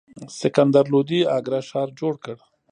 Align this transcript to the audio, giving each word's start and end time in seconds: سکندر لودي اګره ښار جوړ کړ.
سکندر 0.39 0.85
لودي 0.91 1.19
اګره 1.37 1.59
ښار 1.69 1.89
جوړ 1.99 2.13
کړ. 2.23 2.37